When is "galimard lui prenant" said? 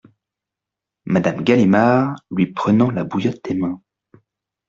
1.43-2.89